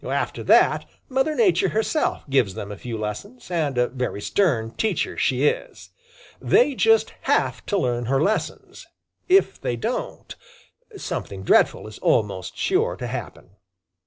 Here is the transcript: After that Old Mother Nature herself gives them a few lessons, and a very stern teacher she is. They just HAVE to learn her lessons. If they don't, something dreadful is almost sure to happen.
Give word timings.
After 0.03 0.41
that 0.45 0.81
Old 0.85 0.91
Mother 1.09 1.35
Nature 1.35 1.69
herself 1.69 2.23
gives 2.27 2.55
them 2.55 2.71
a 2.71 2.77
few 2.79 2.97
lessons, 2.97 3.51
and 3.51 3.77
a 3.77 3.87
very 3.87 4.19
stern 4.19 4.71
teacher 4.71 5.15
she 5.15 5.43
is. 5.45 5.89
They 6.41 6.73
just 6.73 7.11
HAVE 7.25 7.63
to 7.67 7.77
learn 7.77 8.05
her 8.05 8.19
lessons. 8.19 8.87
If 9.29 9.61
they 9.61 9.75
don't, 9.75 10.35
something 10.97 11.43
dreadful 11.43 11.85
is 11.85 11.99
almost 11.99 12.57
sure 12.57 12.95
to 12.95 13.05
happen. 13.05 13.51